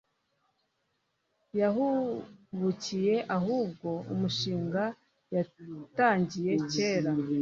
[1.59, 4.83] yahubukiye ahubwo umushinga
[5.33, 7.11] yatangiye kera